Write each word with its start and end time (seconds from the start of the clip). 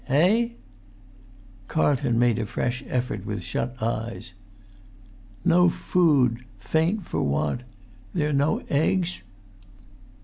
eh?" 0.09 0.49
Carlton 1.67 2.17
made 2.17 2.39
a 2.39 2.45
fresh 2.47 2.83
effort 2.87 3.23
with 3.23 3.43
shut 3.43 3.71
eyes. 3.83 4.33
"No 5.45 5.69
food... 5.69 6.43
faint 6.57 7.05
for 7.05 7.21
want... 7.21 7.61
there 8.11 8.33
no 8.33 8.63
eggs?" 8.67 9.21